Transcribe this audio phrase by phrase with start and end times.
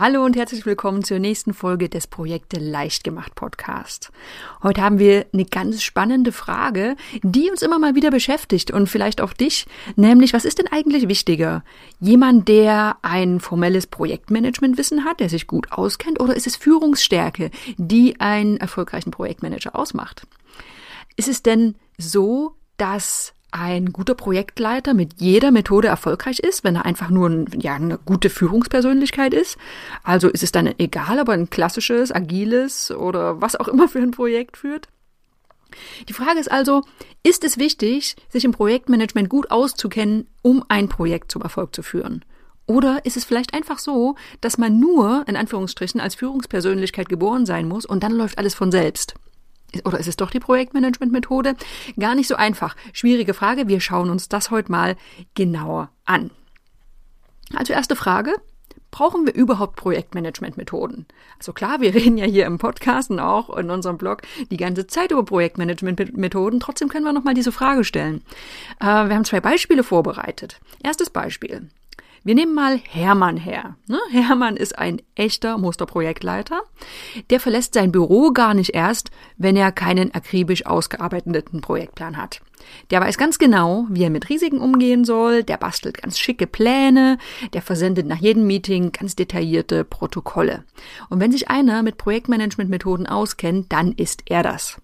[0.00, 4.10] Hallo und herzlich willkommen zur nächsten Folge des Projekte leicht gemacht Podcast.
[4.62, 9.20] Heute haben wir eine ganz spannende Frage, die uns immer mal wieder beschäftigt und vielleicht
[9.20, 9.66] auch dich,
[9.96, 11.64] nämlich was ist denn eigentlich wichtiger?
[12.00, 18.18] Jemand, der ein formelles Projektmanagementwissen hat, der sich gut auskennt, oder ist es Führungsstärke, die
[18.20, 20.26] einen erfolgreichen Projektmanager ausmacht?
[21.16, 26.86] Ist es denn so, dass ein guter Projektleiter mit jeder Methode erfolgreich ist, wenn er
[26.86, 29.58] einfach nur ein, ja, eine gute Führungspersönlichkeit ist.
[30.02, 34.00] Also ist es dann egal, ob er ein klassisches, agiles oder was auch immer für
[34.00, 34.88] ein Projekt führt.
[36.08, 36.82] Die Frage ist also,
[37.22, 42.24] ist es wichtig, sich im Projektmanagement gut auszukennen, um ein Projekt zum Erfolg zu führen?
[42.66, 47.66] Oder ist es vielleicht einfach so, dass man nur, in Anführungsstrichen, als Führungspersönlichkeit geboren sein
[47.66, 49.14] muss und dann läuft alles von selbst?
[49.84, 51.54] Oder ist es doch die Projektmanagement-Methode?
[51.98, 52.76] Gar nicht so einfach.
[52.92, 53.68] Schwierige Frage.
[53.68, 54.96] Wir schauen uns das heute mal
[55.34, 56.30] genauer an.
[57.54, 58.34] Also erste Frage.
[58.90, 61.06] Brauchen wir überhaupt Projektmanagement-Methoden?
[61.38, 64.86] Also klar, wir reden ja hier im Podcast und auch in unserem Blog die ganze
[64.86, 66.60] Zeit über Projektmanagement-Methoden.
[66.60, 68.22] Trotzdem können wir nochmal diese Frage stellen.
[68.80, 70.60] Äh, wir haben zwei Beispiele vorbereitet.
[70.82, 71.68] Erstes Beispiel.
[72.22, 73.76] Wir nehmen mal Hermann her.
[73.86, 73.98] Ne?
[74.10, 76.62] Hermann ist ein echter Musterprojektleiter.
[77.30, 82.42] Der verlässt sein Büro gar nicht erst, wenn er keinen akribisch ausgearbeiteten Projektplan hat.
[82.90, 87.16] Der weiß ganz genau, wie er mit Risiken umgehen soll, der bastelt ganz schicke Pläne,
[87.54, 90.64] der versendet nach jedem Meeting ganz detaillierte Protokolle.
[91.08, 94.76] Und wenn sich einer mit Projektmanagementmethoden auskennt, dann ist er das.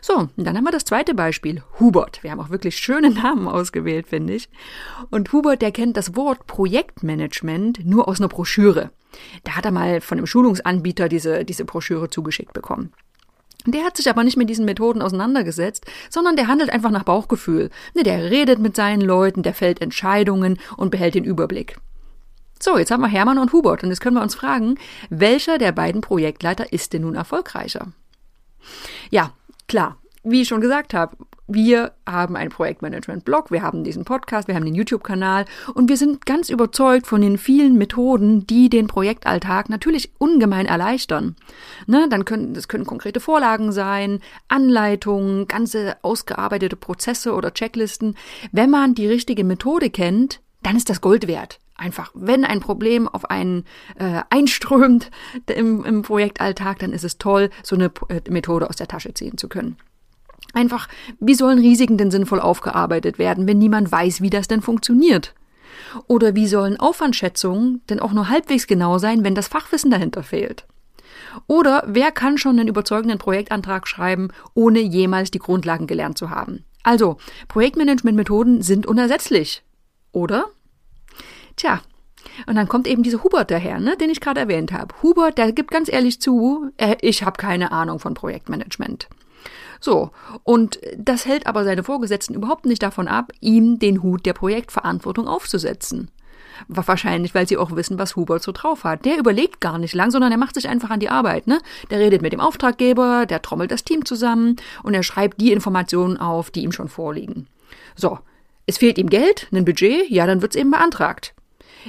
[0.00, 2.22] So, und dann haben wir das zweite Beispiel, Hubert.
[2.22, 4.48] Wir haben auch wirklich schöne Namen ausgewählt, finde ich.
[5.10, 8.90] Und Hubert, der kennt das Wort Projektmanagement nur aus einer Broschüre.
[9.44, 12.92] Da hat er mal von einem Schulungsanbieter diese, diese Broschüre zugeschickt bekommen.
[13.66, 17.70] Der hat sich aber nicht mit diesen Methoden auseinandergesetzt, sondern der handelt einfach nach Bauchgefühl.
[17.94, 21.76] Ne, der redet mit seinen Leuten, der fällt Entscheidungen und behält den Überblick.
[22.60, 24.78] So, jetzt haben wir Hermann und Hubert und jetzt können wir uns fragen,
[25.10, 27.92] welcher der beiden Projektleiter ist denn nun erfolgreicher?
[29.10, 29.32] Ja,
[29.68, 34.54] Klar, wie ich schon gesagt habe, wir haben einen Projektmanagement-Blog, wir haben diesen Podcast, wir
[34.54, 39.68] haben den YouTube-Kanal und wir sind ganz überzeugt von den vielen Methoden, die den Projektalltag
[39.68, 41.36] natürlich ungemein erleichtern.
[41.86, 48.14] Ne, dann können, das können konkrete Vorlagen sein, Anleitungen, ganze ausgearbeitete Prozesse oder Checklisten.
[48.52, 51.60] Wenn man die richtige Methode kennt, dann ist das Gold wert.
[51.78, 53.64] Einfach, wenn ein Problem auf einen
[53.98, 55.12] äh, einströmt
[55.46, 59.38] im, im Projektalltag, dann ist es toll, so eine äh, Methode aus der Tasche ziehen
[59.38, 59.76] zu können.
[60.54, 60.88] Einfach,
[61.20, 65.34] wie sollen Risiken denn sinnvoll aufgearbeitet werden, wenn niemand weiß, wie das denn funktioniert?
[66.08, 70.66] Oder wie sollen Aufwandschätzungen denn auch nur halbwegs genau sein, wenn das Fachwissen dahinter fehlt?
[71.46, 76.64] Oder wer kann schon einen überzeugenden Projektantrag schreiben, ohne jemals die Grundlagen gelernt zu haben?
[76.82, 79.62] Also, Projektmanagementmethoden sind unersetzlich.
[80.10, 80.46] Oder?
[81.58, 81.82] Tja,
[82.46, 84.94] und dann kommt eben dieser Hubert daher, ne, den ich gerade erwähnt habe.
[85.02, 86.70] Hubert, der gibt ganz ehrlich zu,
[87.00, 89.08] ich habe keine Ahnung von Projektmanagement.
[89.80, 90.10] So,
[90.44, 95.28] und das hält aber seine Vorgesetzten überhaupt nicht davon ab, ihm den Hut der Projektverantwortung
[95.28, 96.10] aufzusetzen.
[96.66, 99.04] Wahrscheinlich, weil sie auch wissen, was Hubert so drauf hat.
[99.04, 101.46] Der überlegt gar nicht lang, sondern er macht sich einfach an die Arbeit.
[101.46, 101.60] Ne?
[101.90, 106.16] Der redet mit dem Auftraggeber, der trommelt das Team zusammen und er schreibt die Informationen
[106.16, 107.46] auf, die ihm schon vorliegen.
[107.94, 108.18] So,
[108.66, 111.34] es fehlt ihm Geld, ein Budget, ja, dann wird's eben beantragt.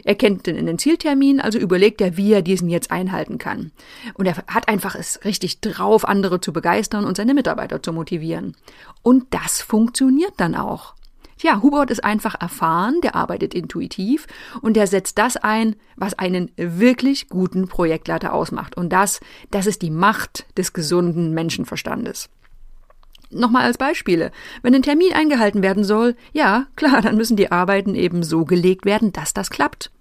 [0.03, 3.71] Er kennt den, den Zieltermin, also überlegt er, wie er diesen jetzt einhalten kann.
[4.13, 8.55] Und er hat einfach es richtig drauf, andere zu begeistern und seine Mitarbeiter zu motivieren.
[9.01, 10.95] Und das funktioniert dann auch.
[11.41, 14.27] Ja, Hubert ist einfach erfahren, der arbeitet intuitiv
[14.61, 18.75] und der setzt das ein, was einen wirklich guten Projektleiter ausmacht.
[18.75, 22.29] Und das, das ist die Macht des gesunden Menschenverstandes.
[23.31, 24.31] Nochmal als Beispiele.
[24.63, 28.85] Wenn ein Termin eingehalten werden soll, ja, klar, dann müssen die Arbeiten eben so gelegt
[28.85, 29.91] werden, dass das klappt.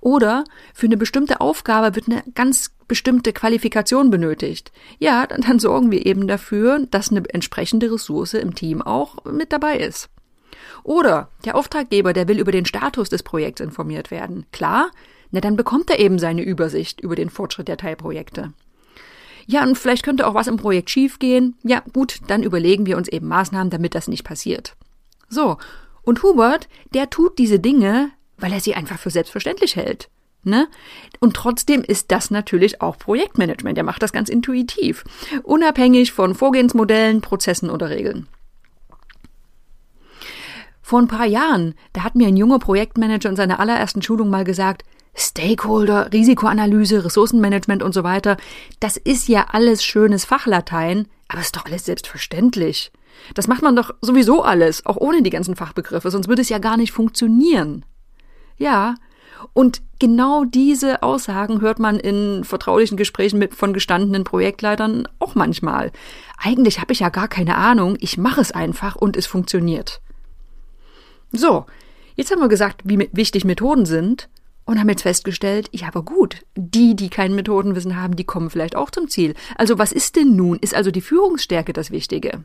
[0.00, 4.72] Oder für eine bestimmte Aufgabe wird eine ganz bestimmte Qualifikation benötigt.
[4.98, 9.52] Ja, dann, dann sorgen wir eben dafür, dass eine entsprechende Ressource im Team auch mit
[9.52, 10.08] dabei ist.
[10.82, 14.46] Oder der Auftraggeber, der will über den Status des Projekts informiert werden.
[14.52, 14.90] Klar,
[15.30, 18.52] na dann bekommt er eben seine Übersicht über den Fortschritt der Teilprojekte.
[19.46, 21.56] Ja, und vielleicht könnte auch was im Projekt schiefgehen.
[21.62, 24.76] Ja, gut, dann überlegen wir uns eben Maßnahmen, damit das nicht passiert.
[25.28, 25.56] So,
[26.02, 30.08] und Hubert, der tut diese Dinge, weil er sie einfach für selbstverständlich hält.
[30.44, 30.68] Ne?
[31.20, 33.78] Und trotzdem ist das natürlich auch Projektmanagement.
[33.78, 35.04] Er macht das ganz intuitiv,
[35.44, 38.26] unabhängig von Vorgehensmodellen, Prozessen oder Regeln.
[40.82, 44.44] Vor ein paar Jahren, da hat mir ein junger Projektmanager in seiner allerersten Schulung mal
[44.44, 44.82] gesagt,
[45.14, 48.36] Stakeholder, Risikoanalyse, Ressourcenmanagement und so weiter,
[48.80, 52.92] das ist ja alles schönes Fachlatein, aber ist doch alles selbstverständlich.
[53.34, 56.58] Das macht man doch sowieso alles, auch ohne die ganzen Fachbegriffe, sonst würde es ja
[56.58, 57.84] gar nicht funktionieren.
[58.56, 58.94] Ja,
[59.52, 65.92] und genau diese Aussagen hört man in vertraulichen Gesprächen mit von gestandenen Projektleitern auch manchmal.
[66.38, 70.00] Eigentlich habe ich ja gar keine Ahnung, ich mache es einfach und es funktioniert.
[71.32, 71.66] So,
[72.14, 74.28] jetzt haben wir gesagt, wie wichtig Methoden sind
[74.64, 78.76] und haben jetzt festgestellt, ja, aber gut, die, die kein Methodenwissen haben, die kommen vielleicht
[78.76, 79.34] auch zum Ziel.
[79.56, 80.58] Also was ist denn nun?
[80.58, 82.44] Ist also die Führungsstärke das Wichtige?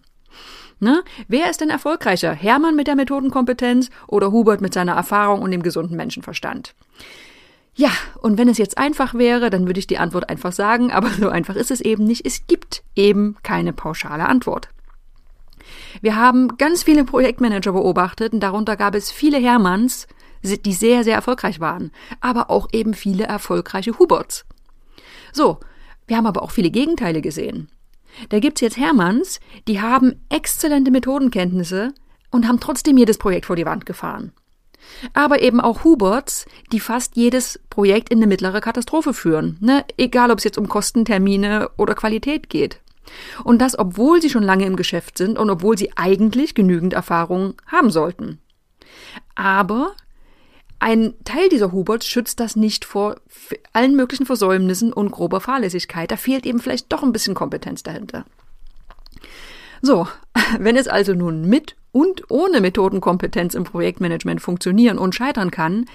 [0.80, 1.04] Ne?
[1.28, 2.34] Wer ist denn erfolgreicher?
[2.34, 6.76] Hermann mit der Methodenkompetenz oder Hubert mit seiner Erfahrung und dem gesunden Menschenverstand?
[7.76, 7.92] Ja,
[8.22, 11.30] und wenn es jetzt einfach wäre, dann würde ich die Antwort einfach sagen, aber so
[11.30, 12.26] einfach ist es eben nicht.
[12.26, 14.70] Es gibt eben keine pauschale Antwort.
[16.02, 20.08] Wir haben ganz viele Projektmanager beobachtet und darunter gab es viele Hermanns,
[20.44, 21.92] die sehr, sehr erfolgreich waren,
[22.22, 24.46] aber auch eben viele erfolgreiche Huberts.
[25.34, 25.60] So,
[26.08, 27.70] wir haben aber auch viele Gegenteile gesehen.
[28.30, 31.94] Da gibt's jetzt Hermanns, die haben exzellente Methodenkenntnisse
[32.32, 34.32] und haben trotzdem jedes Projekt vor die Wand gefahren.
[35.14, 39.86] Aber eben auch Huberts, die fast jedes Projekt in eine mittlere Katastrophe führen, ne?
[39.98, 42.80] egal ob es jetzt um Kosten, Termine oder Qualität geht.
[43.44, 47.56] Und das, obwohl sie schon lange im Geschäft sind und obwohl sie eigentlich genügend Erfahrung
[47.66, 48.40] haben sollten.
[49.36, 49.94] Aber
[50.80, 53.16] ein Teil dieser Huberts schützt das nicht vor
[53.74, 56.12] allen möglichen Versäumnissen und grober Fahrlässigkeit.
[56.12, 58.26] Da fehlt eben vielleicht doch ein bisschen Kompetenz dahinter.
[59.82, 60.08] So,
[60.60, 65.86] wenn es also nun mit und ohne Methodenkompetenz im Projektmanagement funktionieren und scheitern kann,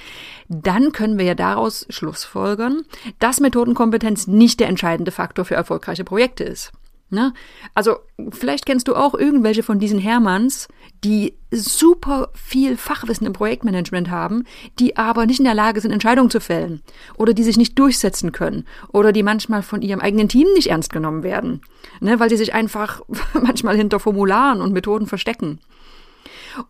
[0.49, 2.83] dann können wir ja daraus schlussfolgern,
[3.21, 6.73] dass Methodenkompetenz nicht der entscheidende Faktor für erfolgreiche Projekte ist.
[7.13, 7.35] Ne?
[7.75, 7.97] Also
[8.31, 10.67] vielleicht kennst du auch irgendwelche von diesen Hermanns,
[11.05, 14.45] die super viel Fachwissen im Projektmanagement haben,
[14.79, 16.81] die aber nicht in der Lage sind, Entscheidungen zu fällen
[17.19, 18.65] oder die sich nicht durchsetzen können
[18.95, 21.61] oder die manchmal von ihrem eigenen Team nicht ernst genommen werden,
[22.01, 22.19] ne?
[22.19, 23.03] weil sie sich einfach
[23.35, 25.59] manchmal hinter Formularen und Methoden verstecken.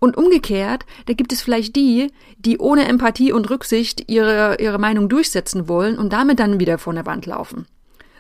[0.00, 5.08] Und umgekehrt, da gibt es vielleicht die, die ohne Empathie und Rücksicht ihre, ihre Meinung
[5.08, 7.66] durchsetzen wollen und damit dann wieder von der Wand laufen.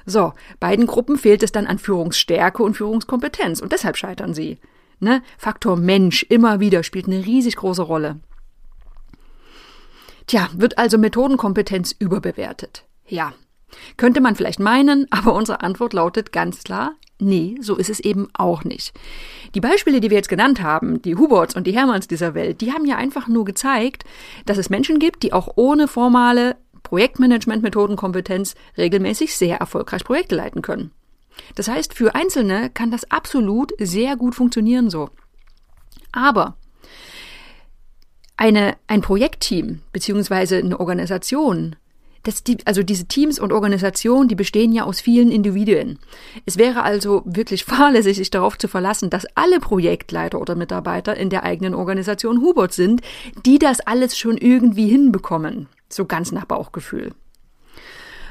[0.06, 4.58] So, beiden Gruppen fehlt es dann an Führungsstärke und Führungskompetenz und deshalb scheitern sie.
[5.00, 5.22] Ne?
[5.36, 8.20] Faktor Mensch immer wieder spielt eine riesig große Rolle.
[10.26, 12.84] Tja, wird also Methodenkompetenz überbewertet?
[13.06, 13.32] Ja.
[13.96, 18.28] Könnte man vielleicht meinen, aber unsere Antwort lautet ganz klar, nee, so ist es eben
[18.32, 18.92] auch nicht.
[19.54, 22.72] Die Beispiele, die wir jetzt genannt haben, die Huberts und die Hermanns dieser Welt, die
[22.72, 24.04] haben ja einfach nur gezeigt,
[24.46, 26.56] dass es Menschen gibt, die auch ohne formale
[26.92, 30.90] Projektmanagement-Methodenkompetenz regelmäßig sehr erfolgreich Projekte leiten können.
[31.54, 35.08] Das heißt, für Einzelne kann das absolut sehr gut funktionieren so.
[36.12, 36.58] Aber
[38.36, 41.76] eine, ein Projektteam beziehungsweise eine Organisation,
[42.24, 45.98] das die, also diese Teams und Organisationen, die bestehen ja aus vielen Individuen.
[46.44, 51.30] Es wäre also wirklich fahrlässig, sich darauf zu verlassen, dass alle Projektleiter oder Mitarbeiter in
[51.30, 53.00] der eigenen Organisation Hubert sind,
[53.46, 55.68] die das alles schon irgendwie hinbekommen.
[55.92, 57.12] So ganz nach Bauchgefühl.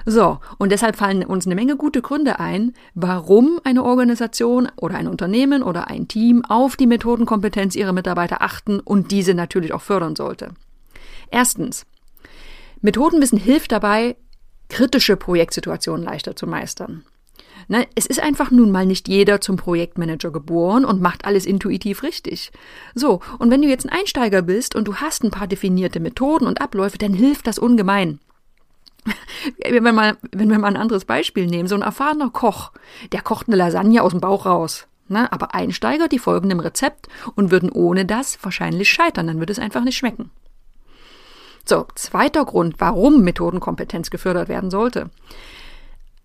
[0.05, 5.07] So, und deshalb fallen uns eine Menge gute Gründe ein, warum eine Organisation oder ein
[5.07, 10.15] Unternehmen oder ein Team auf die Methodenkompetenz ihrer Mitarbeiter achten und diese natürlich auch fördern
[10.15, 10.53] sollte.
[11.29, 11.85] Erstens.
[12.81, 14.15] Methodenwissen hilft dabei,
[14.69, 17.03] kritische Projektsituationen leichter zu meistern.
[17.67, 22.03] Ne, es ist einfach nun mal nicht jeder zum Projektmanager geboren und macht alles intuitiv
[22.03, 22.51] richtig.
[22.95, 26.47] So, und wenn du jetzt ein Einsteiger bist und du hast ein paar definierte Methoden
[26.47, 28.19] und Abläufe, dann hilft das ungemein.
[29.63, 32.71] wenn, wir mal, wenn wir mal ein anderes Beispiel nehmen, so ein erfahrener Koch,
[33.11, 34.87] der kocht eine Lasagne aus dem Bauch raus.
[35.07, 35.31] Ne?
[35.31, 39.59] Aber Einsteiger, die folgen dem Rezept und würden ohne das wahrscheinlich scheitern, dann würde es
[39.59, 40.31] einfach nicht schmecken.
[41.65, 45.09] So, zweiter Grund, warum Methodenkompetenz gefördert werden sollte.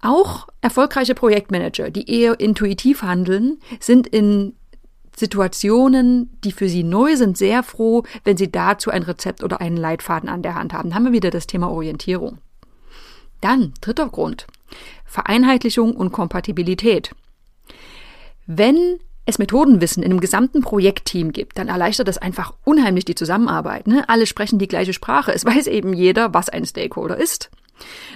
[0.06, 4.54] Auch erfolgreiche Projektmanager, die eher intuitiv handeln, sind in
[5.16, 9.76] Situationen, die für sie neu sind, sehr froh, wenn sie dazu ein Rezept oder einen
[9.76, 10.90] Leitfaden an der Hand haben.
[10.90, 12.38] Dann haben wir wieder das Thema Orientierung.
[13.40, 14.46] Dann, dritter Grund,
[15.06, 17.10] Vereinheitlichung und Kompatibilität.
[18.46, 23.88] Wenn es Methodenwissen in einem gesamten Projektteam gibt, dann erleichtert das einfach unheimlich die Zusammenarbeit.
[23.88, 24.08] Ne?
[24.08, 25.32] Alle sprechen die gleiche Sprache.
[25.32, 27.50] Es weiß eben jeder, was ein Stakeholder ist.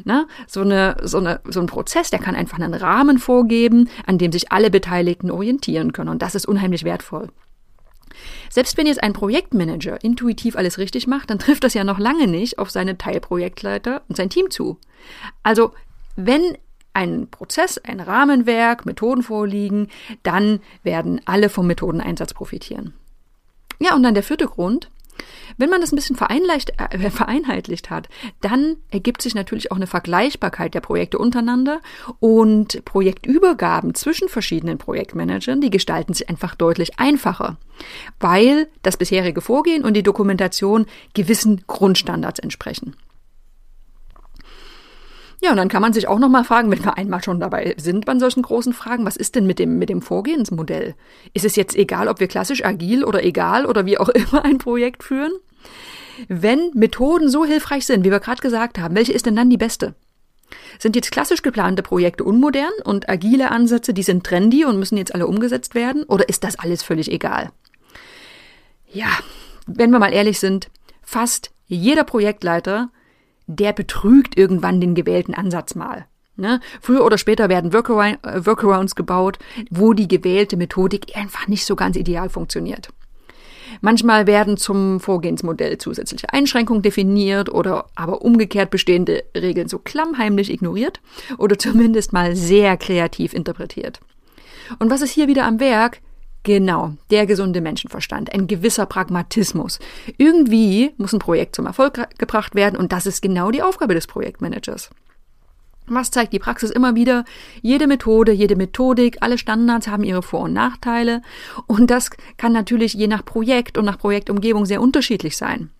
[0.04, 4.18] Na, so, eine, so, eine, so ein Prozess, der kann einfach einen Rahmen vorgeben, an
[4.18, 6.10] dem sich alle Beteiligten orientieren können.
[6.10, 7.28] Und das ist unheimlich wertvoll.
[8.50, 12.26] Selbst wenn jetzt ein Projektmanager intuitiv alles richtig macht, dann trifft das ja noch lange
[12.26, 14.78] nicht auf seine Teilprojektleiter und sein Team zu.
[15.42, 15.72] Also,
[16.16, 16.56] wenn
[16.92, 19.88] ein Prozess, ein Rahmenwerk, Methoden vorliegen,
[20.22, 22.94] dann werden alle vom Methodeneinsatz profitieren.
[23.78, 24.90] Ja, und dann der vierte Grund.
[25.56, 28.08] Wenn man das ein bisschen äh, vereinheitlicht hat,
[28.40, 31.80] dann ergibt sich natürlich auch eine Vergleichbarkeit der Projekte untereinander
[32.18, 37.56] und Projektübergaben zwischen verschiedenen Projektmanagern, die gestalten sich einfach deutlich einfacher,
[38.20, 42.94] weil das bisherige Vorgehen und die Dokumentation gewissen Grundstandards entsprechen.
[45.42, 47.74] Ja, und dann kann man sich auch noch mal fragen, wenn wir einmal schon dabei
[47.78, 50.94] sind bei solchen großen Fragen, was ist denn mit dem, mit dem Vorgehensmodell?
[51.32, 54.58] Ist es jetzt egal, ob wir klassisch agil oder egal oder wie auch immer ein
[54.58, 55.32] Projekt führen?
[56.28, 59.56] Wenn Methoden so hilfreich sind, wie wir gerade gesagt haben, welche ist denn dann die
[59.56, 59.94] beste?
[60.78, 65.14] Sind jetzt klassisch geplante Projekte unmodern und agile Ansätze, die sind trendy und müssen jetzt
[65.14, 66.02] alle umgesetzt werden?
[66.04, 67.50] Oder ist das alles völlig egal?
[68.92, 69.08] Ja,
[69.66, 70.68] wenn wir mal ehrlich sind,
[71.02, 72.90] fast jeder Projektleiter
[73.58, 76.06] der betrügt irgendwann den gewählten Ansatz mal.
[76.36, 76.60] Ne?
[76.80, 79.38] Früher oder später werden äh, Workarounds gebaut,
[79.70, 82.88] wo die gewählte Methodik einfach nicht so ganz ideal funktioniert.
[83.82, 91.00] Manchmal werden zum Vorgehensmodell zusätzliche Einschränkungen definiert oder aber umgekehrt bestehende Regeln so klammheimlich ignoriert
[91.38, 94.00] oder zumindest mal sehr kreativ interpretiert.
[94.78, 96.00] Und was ist hier wieder am Werk?
[96.42, 99.78] Genau, der gesunde Menschenverstand, ein gewisser Pragmatismus.
[100.16, 104.06] Irgendwie muss ein Projekt zum Erfolg gebracht werden und das ist genau die Aufgabe des
[104.06, 104.90] Projektmanagers.
[105.86, 107.24] Was zeigt die Praxis immer wieder?
[107.62, 111.20] Jede Methode, jede Methodik, alle Standards haben ihre Vor- und Nachteile
[111.66, 115.70] und das kann natürlich je nach Projekt und nach Projektumgebung sehr unterschiedlich sein.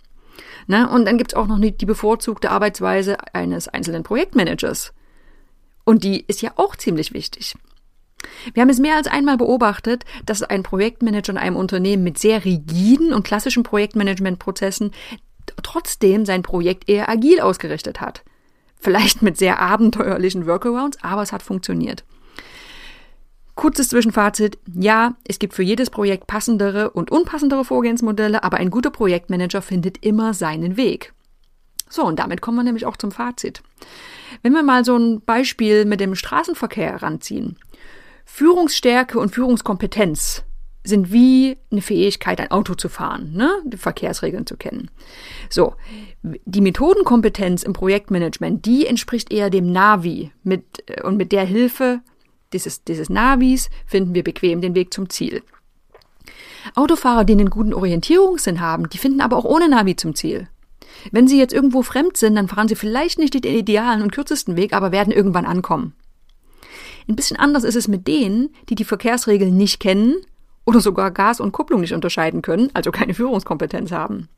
[0.67, 4.93] Na, und dann gibt's auch noch die bevorzugte Arbeitsweise eines einzelnen Projektmanagers.
[5.85, 7.55] Und die ist ja auch ziemlich wichtig.
[8.55, 12.45] Wir haben es mehr als einmal beobachtet, dass ein Projektmanager in einem Unternehmen mit sehr
[12.45, 14.93] rigiden und klassischen Projektmanagementprozessen
[15.63, 18.23] trotzdem sein Projekt eher agil ausgerichtet hat.
[18.79, 22.05] Vielleicht mit sehr abenteuerlichen Workarounds, aber es hat funktioniert.
[23.55, 24.59] Kurzes Zwischenfazit.
[24.75, 30.03] Ja, es gibt für jedes Projekt passendere und unpassendere Vorgehensmodelle, aber ein guter Projektmanager findet
[30.03, 31.13] immer seinen Weg.
[31.91, 33.63] So, und damit kommen wir nämlich auch zum Fazit.
[34.43, 37.57] Wenn wir mal so ein Beispiel mit dem Straßenverkehr heranziehen.
[38.33, 40.45] Führungsstärke und Führungskompetenz
[40.83, 43.51] sind wie eine Fähigkeit, ein Auto zu fahren, ne?
[43.67, 44.91] die Verkehrsregeln zu kennen.
[45.51, 45.75] So,
[46.23, 50.33] die Methodenkompetenz im Projektmanagement, die entspricht eher dem Navi.
[50.43, 52.01] Mit, äh, und mit der Hilfe
[52.55, 55.43] dieses, dieses Navis finden wir bequem den Weg zum Ziel.
[56.75, 60.49] Autofahrer, die einen guten Orientierungssinn haben, die finden aber auch ohne Navi zum Ziel.
[61.11, 64.57] Wenn sie jetzt irgendwo fremd sind, dann fahren sie vielleicht nicht den idealen und kürzesten
[64.57, 65.95] Weg, aber werden irgendwann ankommen.
[67.11, 70.15] Ein bisschen anders ist es mit denen, die die Verkehrsregeln nicht kennen
[70.65, 74.29] oder sogar Gas und Kupplung nicht unterscheiden können, also keine Führungskompetenz haben.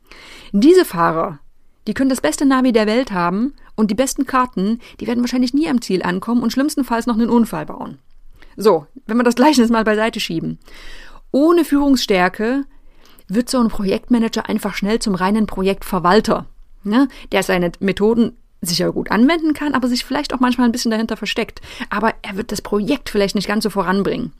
[0.52, 1.38] Diese Fahrer,
[1.87, 5.52] die können das beste Navi der Welt haben und die besten Karten, die werden wahrscheinlich
[5.52, 7.99] nie am Ziel ankommen und schlimmstenfalls noch einen Unfall bauen.
[8.57, 10.59] So, wenn wir das Gleichnis mal beiseite schieben.
[11.31, 12.64] Ohne Führungsstärke
[13.29, 16.47] wird so ein Projektmanager einfach schnell zum reinen Projektverwalter,
[16.85, 20.90] ne, der seine Methoden sicher gut anwenden kann, aber sich vielleicht auch manchmal ein bisschen
[20.90, 21.61] dahinter versteckt.
[21.90, 24.33] Aber er wird das Projekt vielleicht nicht ganz so voranbringen.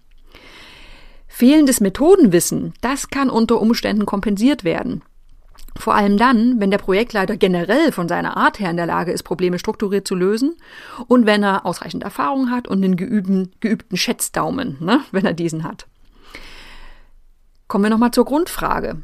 [1.29, 5.02] Fehlendes Methodenwissen, das kann unter Umständen kompensiert werden.
[5.76, 9.23] Vor allem dann, wenn der Projektleiter generell von seiner Art her in der Lage ist,
[9.23, 10.55] Probleme strukturiert zu lösen
[11.09, 15.64] und wenn er ausreichend Erfahrung hat und einen geübten, geübten Schätzdaumen, ne, wenn er diesen
[15.64, 15.87] hat.
[17.67, 18.99] Kommen wir nochmal zur Grundfrage.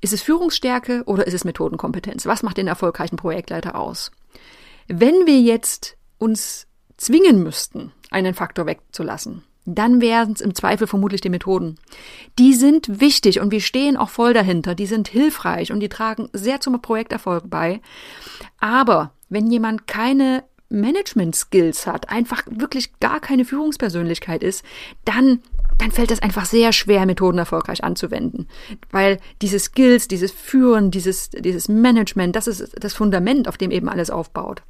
[0.00, 2.24] Ist es Führungsstärke oder ist es Methodenkompetenz?
[2.26, 4.12] Was macht den erfolgreichen Projektleiter aus?
[4.94, 6.66] Wenn wir jetzt uns
[6.98, 11.78] zwingen müssten, einen Faktor wegzulassen, dann wären es im Zweifel vermutlich die Methoden.
[12.38, 14.74] Die sind wichtig und wir stehen auch voll dahinter.
[14.74, 17.80] Die sind hilfreich und die tragen sehr zum Projekterfolg bei.
[18.60, 24.62] Aber wenn jemand keine Management-Skills hat, einfach wirklich gar keine Führungspersönlichkeit ist,
[25.06, 25.40] dann
[25.78, 28.46] dann fällt es einfach sehr schwer, Methoden erfolgreich anzuwenden.
[28.90, 33.88] Weil diese Skills, dieses Führen, dieses, dieses Management, das ist das Fundament, auf dem eben
[33.88, 34.62] alles aufbaut.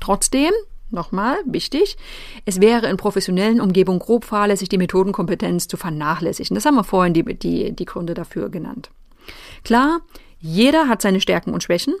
[0.00, 0.52] Trotzdem,
[0.90, 1.96] nochmal wichtig,
[2.44, 6.54] es wäre in professionellen Umgebungen grob fahrlässig, die Methodenkompetenz zu vernachlässigen.
[6.54, 8.90] Das haben wir vorhin die, die, die Gründe dafür genannt.
[9.64, 10.00] Klar,
[10.40, 11.94] jeder hat seine Stärken und Schwächen.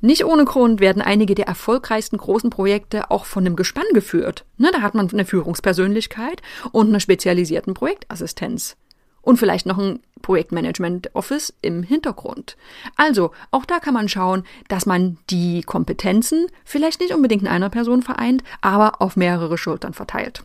[0.00, 4.44] Nicht ohne Grund werden einige der erfolgreichsten großen Projekte auch von einem Gespann geführt.
[4.56, 6.42] Ne, da hat man eine Führungspersönlichkeit
[6.72, 8.76] und eine spezialisierten Projektassistenz
[9.22, 12.56] und vielleicht noch ein Projektmanagement Office im Hintergrund.
[12.96, 17.70] Also, auch da kann man schauen, dass man die Kompetenzen vielleicht nicht unbedingt in einer
[17.70, 20.44] Person vereint, aber auf mehrere Schultern verteilt.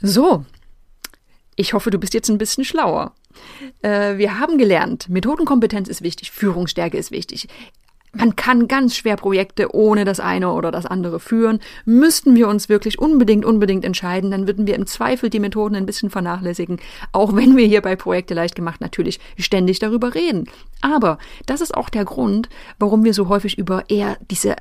[0.00, 0.44] So,
[1.56, 3.12] ich hoffe, du bist jetzt ein bisschen schlauer.
[3.82, 7.48] Äh, wir haben gelernt, Methodenkompetenz ist wichtig, Führungsstärke ist wichtig.
[8.14, 11.60] Man kann ganz schwer Projekte ohne das eine oder das andere führen.
[11.84, 15.86] Müssten wir uns wirklich unbedingt, unbedingt entscheiden, dann würden wir im Zweifel die Methoden ein
[15.86, 16.78] bisschen vernachlässigen,
[17.12, 20.48] auch wenn wir hier bei Projekte leicht gemacht natürlich ständig darüber reden.
[20.80, 24.56] Aber das ist auch der Grund, warum wir so häufig über eher diese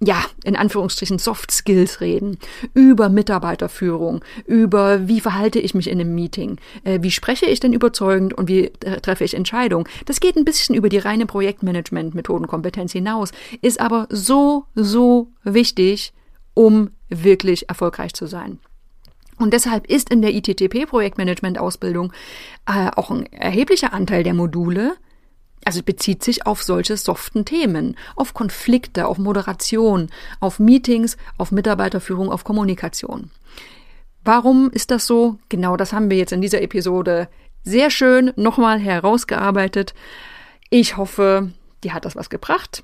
[0.00, 2.38] ja, in Anführungsstrichen Soft Skills reden,
[2.72, 7.72] über Mitarbeiterführung, über wie verhalte ich mich in einem Meeting, äh, wie spreche ich denn
[7.72, 9.88] überzeugend und wie äh, treffe ich Entscheidungen.
[10.06, 16.12] Das geht ein bisschen über die reine Projektmanagement-Methodenkompetenz hinaus, ist aber so, so wichtig,
[16.54, 18.60] um wirklich erfolgreich zu sein.
[19.38, 22.12] Und deshalb ist in der ITTP-Projektmanagement-Ausbildung
[22.66, 24.96] äh, auch ein erheblicher Anteil der Module
[25.64, 30.10] also bezieht sich auf solche soften Themen, auf Konflikte, auf Moderation,
[30.40, 33.30] auf Meetings, auf Mitarbeiterführung, auf Kommunikation.
[34.24, 35.38] Warum ist das so?
[35.48, 37.28] Genau das haben wir jetzt in dieser Episode
[37.64, 39.94] sehr schön nochmal herausgearbeitet.
[40.70, 41.52] Ich hoffe,
[41.84, 42.82] dir hat das was gebracht.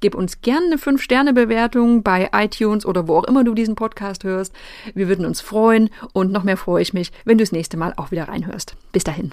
[0.00, 4.52] Gib uns gerne eine 5-Sterne-Bewertung bei iTunes oder wo auch immer du diesen Podcast hörst.
[4.94, 7.94] Wir würden uns freuen und noch mehr freue ich mich, wenn du das nächste Mal
[7.96, 8.76] auch wieder reinhörst.
[8.92, 9.32] Bis dahin.